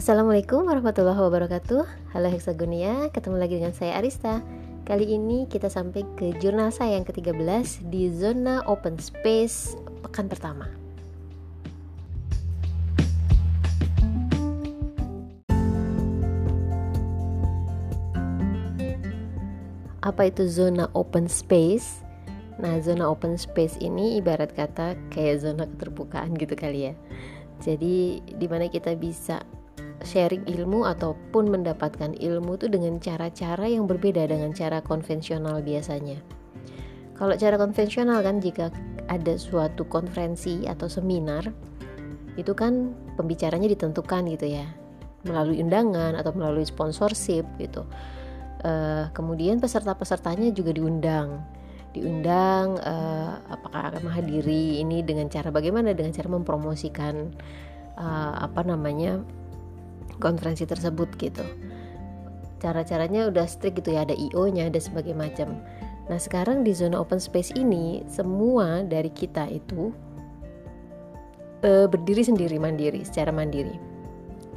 Assalamualaikum 0.00 0.64
warahmatullahi 0.64 1.20
wabarakatuh 1.20 2.16
Halo 2.16 2.32
Hexagonia, 2.32 3.12
ketemu 3.12 3.36
lagi 3.36 3.60
dengan 3.60 3.76
saya 3.76 4.00
Arista 4.00 4.40
Kali 4.88 5.04
ini 5.04 5.44
kita 5.44 5.68
sampai 5.68 6.08
ke 6.16 6.32
jurnal 6.40 6.72
saya 6.72 6.96
yang 6.96 7.04
ke-13 7.04 7.84
Di 7.92 8.08
zona 8.08 8.64
open 8.64 8.96
space 8.96 9.76
pekan 10.00 10.24
pertama 10.32 10.72
Apa 20.00 20.32
itu 20.32 20.48
zona 20.48 20.88
open 20.96 21.28
space? 21.28 22.00
Nah, 22.56 22.80
zona 22.80 23.04
open 23.04 23.36
space 23.36 23.76
ini 23.84 24.16
ibarat 24.16 24.56
kata 24.56 24.96
kayak 25.12 25.44
zona 25.44 25.68
keterbukaan 25.68 26.32
gitu 26.40 26.56
kali 26.56 26.88
ya. 26.88 26.94
Jadi, 27.60 28.24
di 28.24 28.46
mana 28.48 28.72
kita 28.72 28.96
bisa 28.96 29.44
sharing 30.02 30.44
ilmu 30.48 30.88
ataupun 30.88 31.52
mendapatkan 31.52 32.16
ilmu 32.16 32.56
itu 32.56 32.66
dengan 32.72 32.96
cara-cara 32.98 33.68
yang 33.68 33.84
berbeda 33.84 34.28
dengan 34.28 34.52
cara 34.56 34.80
konvensional 34.80 35.60
biasanya. 35.60 36.20
Kalau 37.16 37.36
cara 37.36 37.60
konvensional 37.60 38.24
kan 38.24 38.40
jika 38.40 38.72
ada 39.12 39.36
suatu 39.36 39.84
konferensi 39.84 40.64
atau 40.64 40.88
seminar 40.88 41.44
itu 42.40 42.56
kan 42.56 42.96
pembicaranya 43.20 43.68
ditentukan 43.68 44.24
gitu 44.32 44.56
ya 44.56 44.64
melalui 45.28 45.60
undangan 45.60 46.16
atau 46.16 46.32
melalui 46.32 46.64
sponsorship 46.64 47.44
gitu. 47.60 47.84
Uh, 48.60 49.08
kemudian 49.16 49.56
peserta-pesertanya 49.56 50.52
juga 50.52 50.76
diundang 50.76 51.40
diundang 51.90 52.78
uh, 52.86 53.40
apakah 53.50 53.90
akan 53.90 54.06
menghadiri 54.06 54.78
ini 54.78 55.02
dengan 55.02 55.26
cara 55.26 55.50
bagaimana 55.50 55.90
dengan 55.90 56.14
cara 56.14 56.28
mempromosikan 56.30 57.34
uh, 57.98 58.32
apa 58.46 58.62
namanya 58.62 59.18
konferensi 60.20 60.68
tersebut 60.68 61.08
gitu. 61.16 61.42
Cara-caranya 62.60 63.32
udah 63.32 63.48
strict 63.48 63.80
gitu 63.80 63.96
ya 63.96 64.04
ada 64.04 64.12
IO-nya 64.12 64.68
ada 64.68 64.76
sebagai 64.76 65.16
macam. 65.16 65.64
Nah 66.12 66.18
sekarang 66.20 66.60
di 66.60 66.76
zona 66.76 67.00
open 67.00 67.16
space 67.16 67.56
ini 67.56 68.04
semua 68.04 68.84
dari 68.84 69.08
kita 69.08 69.48
itu 69.48 69.90
uh, 71.64 71.86
berdiri 71.88 72.20
sendiri 72.20 72.60
mandiri 72.60 73.00
secara 73.00 73.32
mandiri. 73.32 73.74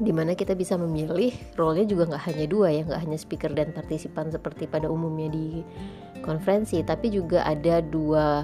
Di 0.04 0.10
mana 0.10 0.34
kita 0.36 0.58
bisa 0.58 0.76
memilih 0.76 1.32
role-nya 1.56 1.86
juga 1.88 2.12
nggak 2.12 2.24
hanya 2.28 2.46
dua 2.50 2.68
ya 2.74 2.82
nggak 2.84 3.02
hanya 3.08 3.18
speaker 3.18 3.52
dan 3.54 3.72
partisipan 3.72 4.34
seperti 4.34 4.68
pada 4.68 4.90
umumnya 4.90 5.32
di 5.32 5.64
konferensi 6.26 6.82
tapi 6.82 7.14
juga 7.14 7.46
ada 7.46 7.80
dua 7.80 8.44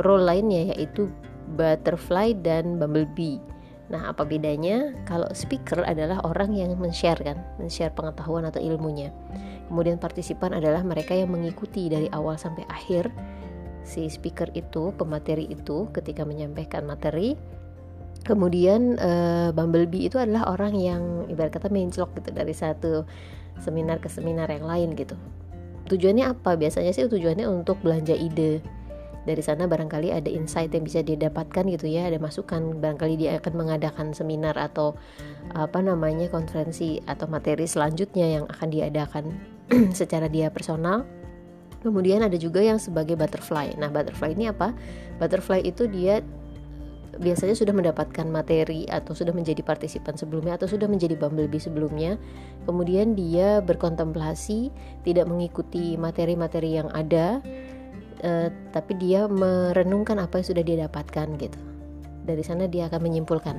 role 0.00 0.24
lainnya 0.24 0.72
yaitu 0.72 1.10
butterfly 1.58 2.32
dan 2.40 2.80
bumblebee 2.80 3.42
Nah, 3.88 4.12
apa 4.12 4.28
bedanya? 4.28 4.92
Kalau 5.08 5.24
speaker 5.32 5.80
adalah 5.80 6.20
orang 6.28 6.52
yang 6.52 6.76
men-share 6.76 7.16
kan, 7.24 7.40
men-share 7.56 7.92
pengetahuan 7.96 8.44
atau 8.44 8.60
ilmunya. 8.60 9.08
Kemudian 9.72 9.96
partisipan 9.96 10.52
adalah 10.52 10.84
mereka 10.84 11.16
yang 11.16 11.32
mengikuti 11.32 11.88
dari 11.88 12.08
awal 12.12 12.36
sampai 12.36 12.68
akhir 12.68 13.08
si 13.88 14.12
speaker 14.12 14.52
itu, 14.52 14.92
pemateri 14.92 15.48
itu 15.48 15.88
ketika 15.96 16.28
menyampaikan 16.28 16.84
materi. 16.84 17.32
Kemudian 18.28 19.00
uh, 19.00 19.56
Bumblebee 19.56 20.12
itu 20.12 20.20
adalah 20.20 20.52
orang 20.52 20.76
yang 20.76 21.02
ibarat 21.32 21.56
kata 21.56 21.72
menclok 21.72 22.12
gitu 22.20 22.36
dari 22.36 22.52
satu 22.52 23.08
seminar 23.56 24.04
ke 24.04 24.12
seminar 24.12 24.52
yang 24.52 24.68
lain 24.68 24.92
gitu. 24.92 25.16
Tujuannya 25.88 26.28
apa? 26.28 26.60
Biasanya 26.60 26.92
sih 26.92 27.08
tujuannya 27.08 27.48
untuk 27.48 27.80
belanja 27.80 28.12
ide 28.12 28.60
dari 29.28 29.44
sana 29.44 29.68
barangkali 29.68 30.08
ada 30.08 30.32
insight 30.32 30.72
yang 30.72 30.88
bisa 30.88 31.04
didapatkan 31.04 31.68
gitu 31.68 31.84
ya 31.84 32.08
ada 32.08 32.16
masukan. 32.16 32.80
Barangkali 32.80 33.20
dia 33.20 33.36
akan 33.36 33.52
mengadakan 33.60 34.16
seminar 34.16 34.56
atau 34.56 34.96
apa 35.52 35.84
namanya 35.84 36.32
konferensi 36.32 37.04
atau 37.04 37.28
materi 37.28 37.68
selanjutnya 37.68 38.40
yang 38.40 38.44
akan 38.48 38.68
diadakan 38.72 39.24
secara 39.98 40.32
dia 40.32 40.48
personal 40.48 41.04
kemudian 41.78 42.26
ada 42.26 42.34
juga 42.34 42.58
yang 42.58 42.80
sebagai 42.80 43.14
butterfly. 43.14 43.76
Nah 43.78 43.92
butterfly 43.92 44.34
ini 44.34 44.50
apa? 44.50 44.74
Butterfly 45.22 45.62
itu 45.62 45.86
dia 45.86 46.24
biasanya 47.18 47.58
sudah 47.58 47.74
mendapatkan 47.74 48.26
materi 48.30 48.86
atau 48.86 49.10
sudah 49.10 49.34
menjadi 49.34 49.60
partisipan 49.66 50.14
sebelumnya 50.14 50.54
atau 50.54 50.70
sudah 50.70 50.86
menjadi 50.86 51.18
bumblebee 51.18 51.62
sebelumnya. 51.62 52.16
Kemudian 52.64 53.18
dia 53.18 53.58
berkontemplasi 53.62 54.70
tidak 55.02 55.26
mengikuti 55.26 55.98
materi-materi 55.98 56.78
yang 56.78 56.88
ada 56.94 57.42
uh, 58.22 58.48
tapi 58.74 58.96
dia 58.98 59.26
merenungkan 59.26 60.18
apa 60.18 60.40
yang 60.40 60.46
sudah 60.46 60.62
dia 60.64 60.76
dapatkan 60.86 61.26
gitu. 61.38 61.60
Dari 62.28 62.42
sana 62.44 62.68
dia 62.68 62.86
akan 62.92 63.00
menyimpulkan 63.00 63.56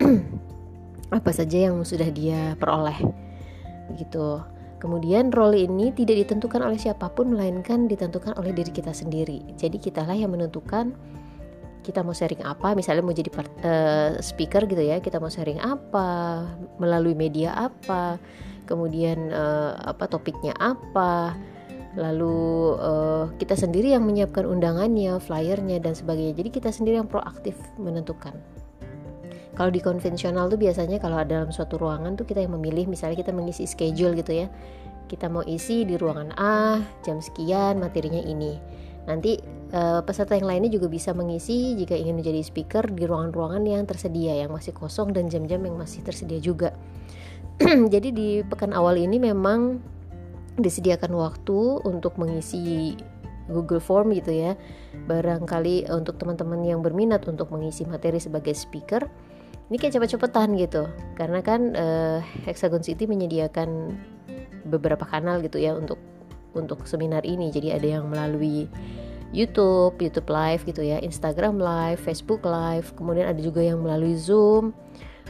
apa 1.18 1.30
saja 1.30 1.70
yang 1.70 1.84
sudah 1.84 2.08
dia 2.10 2.56
peroleh 2.56 2.96
gitu. 4.00 4.40
Kemudian 4.80 5.32
role 5.32 5.64
ini 5.64 5.96
tidak 5.96 6.28
ditentukan 6.28 6.60
oleh 6.60 6.76
siapa 6.76 7.08
pun 7.08 7.32
melainkan 7.32 7.88
ditentukan 7.88 8.36
oleh 8.36 8.52
diri 8.52 8.68
kita 8.68 8.92
sendiri. 8.92 9.40
Jadi 9.56 9.80
kitalah 9.80 10.12
yang 10.12 10.36
menentukan 10.36 10.92
kita 11.84 12.00
mau 12.00 12.16
sharing 12.16 12.40
apa 12.40 12.72
misalnya 12.72 13.04
mau 13.04 13.12
jadi 13.12 13.28
part, 13.28 13.52
uh, 13.60 14.16
speaker 14.24 14.64
gitu 14.64 14.80
ya 14.80 15.04
kita 15.04 15.20
mau 15.20 15.28
sharing 15.28 15.60
apa 15.60 16.40
melalui 16.80 17.12
media 17.12 17.52
apa 17.52 18.16
kemudian 18.64 19.28
uh, 19.28 19.76
apa 19.84 20.08
topiknya 20.08 20.56
apa 20.56 21.36
lalu 21.94 22.74
uh, 22.78 23.30
kita 23.38 23.54
sendiri 23.54 23.94
yang 23.94 24.02
menyiapkan 24.02 24.42
undangannya, 24.42 25.18
flyernya 25.22 25.78
dan 25.78 25.94
sebagainya. 25.94 26.34
Jadi 26.42 26.50
kita 26.50 26.70
sendiri 26.74 26.98
yang 26.98 27.10
proaktif 27.10 27.54
menentukan. 27.78 28.34
Kalau 29.54 29.70
di 29.70 29.78
konvensional 29.78 30.50
tuh 30.50 30.58
biasanya 30.58 30.98
kalau 30.98 31.22
ada 31.22 31.38
dalam 31.38 31.54
suatu 31.54 31.78
ruangan 31.78 32.18
tuh 32.18 32.26
kita 32.26 32.42
yang 32.42 32.58
memilih, 32.58 32.90
misalnya 32.90 33.22
kita 33.22 33.30
mengisi 33.30 33.70
schedule 33.70 34.18
gitu 34.18 34.34
ya. 34.34 34.50
Kita 35.06 35.30
mau 35.30 35.46
isi 35.46 35.86
di 35.86 35.94
ruangan 35.94 36.34
A 36.34 36.82
jam 37.06 37.22
sekian 37.22 37.78
materinya 37.78 38.18
ini. 38.18 38.58
Nanti 39.06 39.38
uh, 39.70 40.02
peserta 40.02 40.34
yang 40.34 40.50
lainnya 40.50 40.74
juga 40.74 40.90
bisa 40.90 41.14
mengisi 41.14 41.78
jika 41.78 41.94
ingin 41.94 42.18
menjadi 42.18 42.40
speaker 42.42 42.90
di 42.90 43.06
ruangan-ruangan 43.06 43.62
yang 43.62 43.86
tersedia 43.86 44.34
yang 44.42 44.50
masih 44.50 44.74
kosong 44.74 45.14
dan 45.14 45.30
jam-jam 45.30 45.62
yang 45.62 45.78
masih 45.78 46.02
tersedia 46.02 46.42
juga. 46.42 46.74
Jadi 47.94 48.08
di 48.10 48.28
pekan 48.42 48.74
awal 48.74 48.98
ini 48.98 49.22
memang 49.22 49.78
disediakan 50.58 51.12
waktu 51.18 51.82
untuk 51.82 52.14
mengisi 52.20 52.94
Google 53.50 53.82
Form 53.82 54.14
gitu 54.16 54.32
ya. 54.32 54.56
Barangkali 55.06 55.90
untuk 55.92 56.16
teman-teman 56.16 56.64
yang 56.64 56.80
berminat 56.80 57.26
untuk 57.28 57.52
mengisi 57.52 57.84
materi 57.84 58.16
sebagai 58.16 58.56
speaker, 58.56 59.04
ini 59.68 59.76
kayak 59.76 60.00
cepet-cepetan 60.00 60.56
gitu. 60.56 60.88
Karena 61.18 61.40
kan 61.44 61.76
uh, 61.76 62.18
Hexagon 62.48 62.80
City 62.80 63.04
menyediakan 63.04 63.92
beberapa 64.64 65.04
kanal 65.04 65.44
gitu 65.44 65.60
ya 65.60 65.76
untuk 65.76 66.00
untuk 66.56 66.86
seminar 66.88 67.26
ini. 67.26 67.52
Jadi 67.52 67.74
ada 67.74 67.84
yang 68.00 68.08
melalui 68.08 68.70
YouTube, 69.34 69.98
YouTube 69.98 70.30
Live 70.30 70.62
gitu 70.64 70.86
ya, 70.86 71.02
Instagram 71.02 71.58
Live, 71.58 71.98
Facebook 72.00 72.46
Live, 72.46 72.94
kemudian 72.94 73.26
ada 73.26 73.40
juga 73.42 73.58
yang 73.58 73.82
melalui 73.82 74.14
Zoom, 74.14 74.70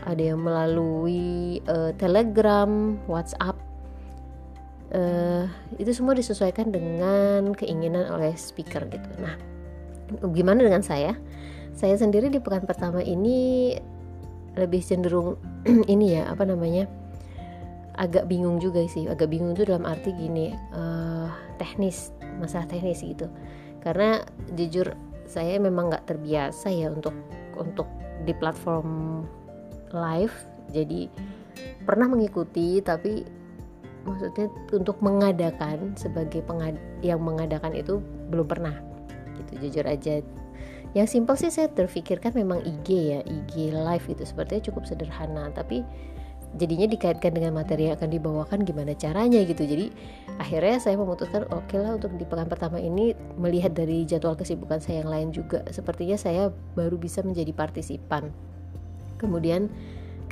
ada 0.04 0.20
yang 0.20 0.44
melalui 0.44 1.64
uh, 1.64 1.88
Telegram, 1.96 3.00
WhatsApp 3.08 3.53
uh, 4.94 5.44
itu 5.76 5.90
semua 5.90 6.14
disesuaikan 6.14 6.70
dengan 6.70 7.52
keinginan 7.52 8.08
oleh 8.08 8.32
speaker 8.38 8.86
gitu. 8.88 9.08
Nah, 9.18 9.34
gimana 10.32 10.62
dengan 10.62 10.80
saya? 10.80 11.18
Saya 11.74 11.98
sendiri 11.98 12.30
di 12.30 12.38
pekan 12.38 12.64
pertama 12.64 13.02
ini 13.02 13.74
lebih 14.54 14.78
cenderung 14.80 15.34
ini 15.92 16.14
ya 16.14 16.30
apa 16.30 16.46
namanya 16.46 16.86
agak 17.98 18.30
bingung 18.30 18.62
juga 18.62 18.86
sih. 18.86 19.10
Agak 19.10 19.34
bingung 19.34 19.58
itu 19.58 19.66
dalam 19.66 19.84
arti 19.84 20.14
gini 20.14 20.54
uh, 20.74 21.28
teknis 21.58 22.14
masalah 22.38 22.70
teknis 22.70 23.02
gitu. 23.02 23.26
Karena 23.82 24.22
jujur 24.54 24.94
saya 25.26 25.58
memang 25.58 25.90
nggak 25.90 26.06
terbiasa 26.06 26.70
ya 26.70 26.94
untuk 26.94 27.14
untuk 27.58 27.90
di 28.22 28.32
platform 28.32 29.22
live. 29.90 30.34
Jadi 30.70 31.10
pernah 31.84 32.08
mengikuti 32.08 32.80
tapi 32.80 33.43
maksudnya 34.04 34.46
untuk 34.70 35.00
mengadakan 35.00 35.96
sebagai 35.96 36.44
pengad 36.44 36.76
yang 37.00 37.20
mengadakan 37.20 37.72
itu 37.74 38.00
belum 38.28 38.46
pernah. 38.46 38.76
Gitu 39.40 39.52
jujur 39.68 39.84
aja. 39.88 40.20
Yang 40.94 41.08
simpel 41.10 41.34
sih 41.34 41.50
saya 41.50 41.66
terfikirkan 41.74 42.38
memang 42.38 42.62
IG 42.62 42.88
ya 43.10 43.20
IG 43.26 43.74
live 43.74 44.06
itu 44.06 44.22
sepertinya 44.22 44.62
cukup 44.70 44.86
sederhana. 44.86 45.50
Tapi 45.50 45.82
jadinya 46.54 46.86
dikaitkan 46.86 47.34
dengan 47.34 47.50
materi 47.58 47.90
yang 47.90 47.98
akan 47.98 48.10
dibawakan 48.14 48.62
gimana 48.62 48.94
caranya 48.94 49.42
gitu. 49.42 49.66
Jadi 49.66 49.90
akhirnya 50.38 50.78
saya 50.78 50.94
memutuskan 50.94 51.50
oke 51.50 51.66
okay 51.66 51.82
lah 51.82 51.98
untuk 51.98 52.14
di 52.14 52.22
pekan 52.22 52.46
pertama 52.46 52.78
ini 52.78 53.10
melihat 53.34 53.74
dari 53.74 54.06
jadwal 54.06 54.38
kesibukan 54.38 54.78
saya 54.78 55.02
yang 55.02 55.10
lain 55.10 55.28
juga. 55.34 55.66
Sepertinya 55.74 56.14
saya 56.14 56.54
baru 56.78 56.94
bisa 56.94 57.26
menjadi 57.26 57.50
partisipan. 57.50 58.30
Kemudian 59.18 59.66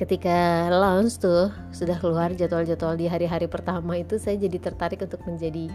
ketika 0.03 0.67
launch 0.67 1.23
tuh 1.23 1.55
sudah 1.71 1.95
keluar 2.03 2.35
jadwal-jadwal 2.35 2.99
di 2.99 3.07
hari-hari 3.07 3.47
pertama 3.47 4.03
itu 4.03 4.19
saya 4.19 4.35
jadi 4.35 4.59
tertarik 4.59 4.99
untuk 4.99 5.23
menjadi 5.23 5.71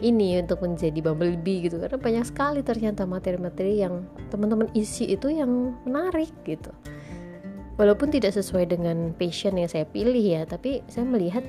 ini 0.00 0.40
untuk 0.40 0.64
menjadi 0.64 0.96
bumblebee 1.04 1.68
gitu. 1.68 1.76
Karena 1.76 2.00
banyak 2.00 2.24
sekali 2.24 2.64
ternyata 2.64 3.04
materi-materi 3.04 3.84
yang 3.84 4.08
teman-teman 4.32 4.72
isi 4.72 5.12
itu 5.12 5.28
yang 5.28 5.76
menarik 5.84 6.32
gitu. 6.48 6.72
Walaupun 7.76 8.08
tidak 8.08 8.32
sesuai 8.32 8.72
dengan 8.72 9.12
passion 9.12 9.60
yang 9.60 9.68
saya 9.68 9.84
pilih 9.84 10.16
ya 10.16 10.48
tapi 10.48 10.80
saya 10.88 11.04
melihat 11.04 11.44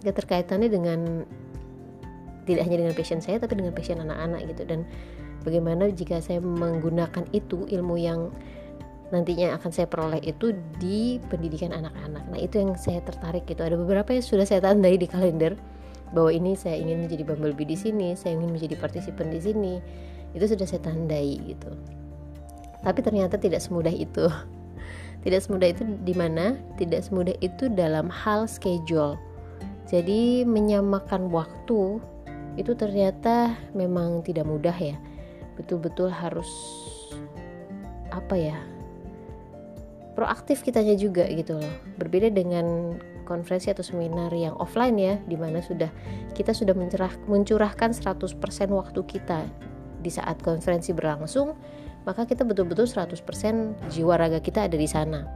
keterkaitannya 0.00 0.72
dengan 0.72 1.28
tidak 2.48 2.64
hanya 2.64 2.86
dengan 2.86 2.94
passion 2.96 3.20
saya 3.20 3.36
tapi 3.36 3.60
dengan 3.60 3.76
passion 3.76 4.00
anak-anak 4.00 4.56
gitu. 4.56 4.64
Dan 4.64 4.88
bagaimana 5.44 5.92
jika 5.92 6.16
saya 6.24 6.40
menggunakan 6.40 7.28
itu 7.36 7.68
ilmu 7.68 8.00
yang 8.00 8.32
nantinya 9.14 9.54
akan 9.54 9.70
saya 9.70 9.86
peroleh 9.86 10.18
itu 10.26 10.50
di 10.82 11.22
pendidikan 11.30 11.70
anak-anak. 11.70 12.24
Nah, 12.26 12.38
itu 12.42 12.58
yang 12.58 12.74
saya 12.74 12.98
tertarik 13.06 13.46
gitu. 13.46 13.62
Ada 13.62 13.78
beberapa 13.78 14.10
yang 14.10 14.24
sudah 14.24 14.46
saya 14.46 14.58
tandai 14.62 14.98
di 14.98 15.06
kalender 15.06 15.54
bahwa 16.10 16.30
ini 16.34 16.58
saya 16.58 16.78
ingin 16.78 17.06
menjadi 17.06 17.22
bumblebee 17.22 17.66
di 17.66 17.78
sini, 17.78 18.18
saya 18.18 18.34
ingin 18.34 18.50
menjadi 18.50 18.74
partisipan 18.78 19.30
di 19.30 19.40
sini. 19.42 19.74
Itu 20.34 20.50
sudah 20.50 20.66
saya 20.66 20.82
tandai 20.82 21.38
gitu. 21.46 21.70
Tapi 22.82 23.00
ternyata 23.02 23.38
tidak 23.38 23.62
semudah 23.62 23.94
itu. 23.94 24.26
Tidak 25.26 25.42
semudah 25.42 25.74
itu 25.74 25.82
di 26.06 26.14
mana? 26.14 26.54
Tidak 26.78 27.02
semudah 27.02 27.34
itu 27.42 27.66
dalam 27.66 28.06
hal 28.06 28.46
schedule. 28.46 29.18
Jadi 29.90 30.46
menyamakan 30.46 31.34
waktu 31.34 31.98
itu 32.54 32.72
ternyata 32.78 33.58
memang 33.74 34.22
tidak 34.22 34.46
mudah 34.46 34.74
ya. 34.78 34.94
Betul-betul 35.58 36.14
harus 36.14 36.46
apa 38.14 38.38
ya? 38.38 38.54
Proaktif 40.16 40.64
kitanya 40.64 40.96
juga 40.96 41.28
gitu 41.28 41.60
loh. 41.60 41.74
Berbeda 42.00 42.32
dengan 42.32 42.96
konferensi 43.28 43.68
atau 43.68 43.84
seminar 43.84 44.32
yang 44.32 44.56
offline 44.56 44.96
ya, 44.96 45.14
di 45.28 45.36
mana 45.36 45.60
sudah 45.60 45.92
kita 46.32 46.56
sudah 46.56 46.72
mencerah, 46.72 47.12
mencurahkan 47.28 47.92
100% 47.92 48.40
waktu 48.72 49.00
kita 49.04 49.44
di 50.00 50.08
saat 50.08 50.40
konferensi 50.40 50.96
berlangsung 50.96 51.52
maka 52.06 52.22
kita 52.22 52.46
betul-betul 52.46 52.86
100% 52.86 53.18
jiwa 53.90 54.14
raga 54.14 54.38
kita 54.38 54.70
ada 54.70 54.78
di 54.78 54.86
sana. 54.86 55.26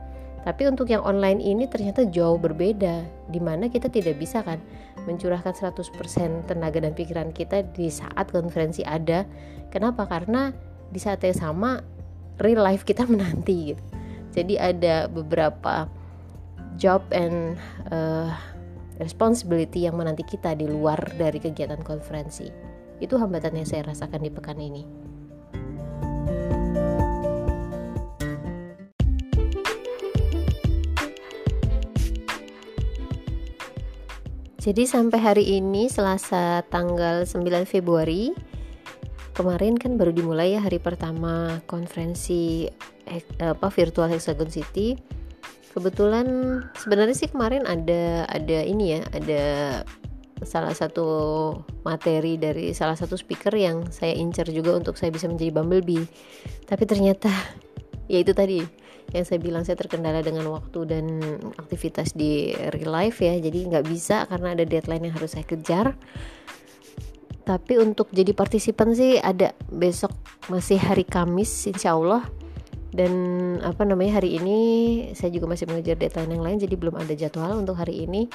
Tapi 0.40 0.64
untuk 0.72 0.88
yang 0.88 1.04
online 1.04 1.36
ini 1.42 1.68
ternyata 1.68 2.08
jauh 2.08 2.40
berbeda, 2.40 3.04
di 3.28 3.40
mana 3.42 3.68
kita 3.68 3.92
tidak 3.92 4.16
bisa 4.16 4.40
kan 4.40 4.56
mencurahkan 5.04 5.52
100% 5.52 6.48
tenaga 6.48 6.80
dan 6.80 6.96
pikiran 6.96 7.28
kita 7.34 7.66
di 7.76 7.92
saat 7.92 8.32
konferensi 8.32 8.80
ada. 8.86 9.28
Kenapa? 9.68 10.08
Karena 10.08 10.48
di 10.88 10.96
saat 10.96 11.20
yang 11.20 11.36
sama 11.36 11.84
real 12.40 12.64
life 12.64 12.88
kita 12.88 13.04
menanti 13.04 13.76
gitu. 13.76 13.99
Jadi 14.30 14.54
ada 14.56 15.10
beberapa 15.10 15.90
job 16.78 17.02
and 17.10 17.58
uh, 17.90 18.30
responsibility 19.02 19.88
yang 19.88 19.98
menanti 19.98 20.22
kita 20.22 20.54
di 20.54 20.70
luar 20.70 21.00
dari 21.18 21.42
kegiatan 21.42 21.82
konferensi. 21.82 22.46
Itu 23.00 23.16
hambatan 23.16 23.56
yang 23.58 23.66
saya 23.66 23.88
rasakan 23.90 24.22
di 24.22 24.30
pekan 24.30 24.60
ini. 24.60 24.84
Jadi 34.60 34.84
sampai 34.84 35.16
hari 35.24 35.44
ini 35.56 35.88
Selasa 35.88 36.60
tanggal 36.68 37.24
9 37.24 37.64
Februari 37.64 38.36
kemarin 39.40 39.80
kan 39.80 39.96
baru 39.96 40.12
dimulai 40.12 40.52
ya 40.52 40.60
hari 40.60 40.76
pertama 40.76 41.64
konferensi 41.64 42.68
eh, 43.08 43.24
apa 43.40 43.72
virtual 43.72 44.12
Hexagon 44.12 44.52
City. 44.52 45.00
Kebetulan 45.72 46.60
sebenarnya 46.76 47.16
sih 47.16 47.32
kemarin 47.32 47.64
ada 47.64 48.28
ada 48.28 48.58
ini 48.60 49.00
ya, 49.00 49.00
ada 49.16 49.42
salah 50.44 50.76
satu 50.76 51.08
materi 51.88 52.36
dari 52.36 52.76
salah 52.76 53.00
satu 53.00 53.16
speaker 53.16 53.52
yang 53.56 53.88
saya 53.88 54.12
incer 54.12 54.44
juga 54.52 54.76
untuk 54.76 55.00
saya 55.00 55.08
bisa 55.08 55.24
menjadi 55.24 55.56
bumblebee. 55.56 56.04
Tapi 56.68 56.84
ternyata 56.84 57.32
ya 58.12 58.20
itu 58.20 58.36
tadi 58.36 58.60
yang 59.10 59.24
saya 59.24 59.40
bilang 59.40 59.64
saya 59.64 59.80
terkendala 59.80 60.20
dengan 60.20 60.52
waktu 60.52 60.86
dan 60.86 61.04
aktivitas 61.56 62.12
di 62.14 62.54
real 62.70 62.94
life 62.94 63.18
ya 63.18 63.34
jadi 63.42 63.66
nggak 63.66 63.90
bisa 63.90 64.22
karena 64.30 64.54
ada 64.54 64.62
deadline 64.62 65.10
yang 65.10 65.18
harus 65.18 65.34
saya 65.34 65.42
kejar 65.42 65.98
tapi 67.50 67.82
untuk 67.82 68.06
jadi 68.14 68.30
partisipan 68.30 68.94
sih 68.94 69.18
ada 69.18 69.50
besok 69.74 70.14
masih 70.46 70.78
hari 70.78 71.02
Kamis 71.02 71.50
insya 71.66 71.98
Allah 71.98 72.22
dan 72.94 73.10
apa 73.66 73.82
namanya 73.82 74.22
hari 74.22 74.38
ini 74.38 74.58
saya 75.18 75.34
juga 75.34 75.50
masih 75.50 75.66
mengejar 75.66 75.98
deadline 75.98 76.38
yang 76.38 76.46
lain 76.46 76.58
jadi 76.62 76.78
belum 76.78 76.94
ada 76.94 77.10
jadwal 77.18 77.58
untuk 77.58 77.74
hari 77.74 78.06
ini. 78.06 78.30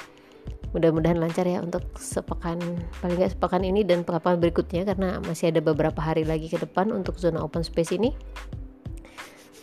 Mudah-mudahan 0.76 1.16
lancar 1.16 1.48
ya 1.48 1.64
untuk 1.64 1.80
sepekan 1.96 2.60
paling 3.00 3.16
nggak 3.16 3.32
sepekan 3.32 3.64
ini 3.64 3.88
dan 3.88 4.04
pekan 4.04 4.36
berikutnya 4.36 4.84
karena 4.84 5.16
masih 5.24 5.48
ada 5.48 5.64
beberapa 5.64 5.96
hari 6.04 6.28
lagi 6.28 6.52
ke 6.52 6.60
depan 6.60 6.92
untuk 6.92 7.16
zona 7.16 7.40
open 7.40 7.64
space 7.64 7.96
ini. 7.96 8.12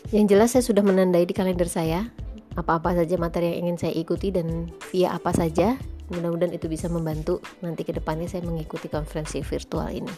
Yang 0.10 0.26
jelas 0.34 0.50
saya 0.58 0.66
sudah 0.66 0.82
menandai 0.82 1.30
di 1.30 1.38
kalender 1.38 1.70
saya 1.70 2.10
apa-apa 2.58 2.98
saja 2.98 3.22
materi 3.22 3.54
yang 3.54 3.70
ingin 3.70 3.78
saya 3.86 3.94
ikuti 3.94 4.34
dan 4.34 4.74
via 4.90 5.14
apa 5.14 5.30
saja. 5.30 5.78
Mudah-mudahan 6.12 6.52
itu 6.52 6.68
bisa 6.68 6.92
membantu 6.92 7.40
nanti 7.64 7.88
ke 7.88 7.96
depannya 7.96 8.28
saya 8.28 8.44
mengikuti 8.44 8.92
konferensi 8.92 9.40
virtual 9.40 9.88
ini. 9.88 10.14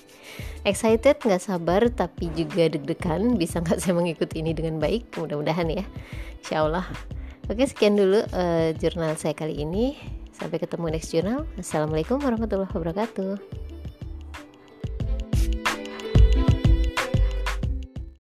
Excited, 0.66 1.22
nggak 1.22 1.44
sabar, 1.44 1.86
tapi 1.94 2.34
juga 2.34 2.66
deg-degan 2.72 3.38
bisa 3.38 3.62
nggak 3.62 3.78
saya 3.78 3.94
mengikuti 3.94 4.42
ini 4.42 4.58
dengan 4.58 4.82
baik. 4.82 5.14
Mudah-mudahan 5.20 5.70
ya, 5.70 5.86
Insya 6.42 6.66
Allah. 6.66 6.86
Oke, 7.46 7.62
sekian 7.70 7.94
dulu 7.94 8.26
uh, 8.26 8.74
jurnal 8.82 9.14
saya 9.18 9.38
kali 9.38 9.62
ini. 9.62 9.94
Sampai 10.36 10.60
ketemu 10.60 10.92
next 10.92 11.14
jurnal. 11.16 11.48
Assalamualaikum 11.56 12.20
warahmatullahi 12.20 12.74
wabarakatuh. 12.74 13.64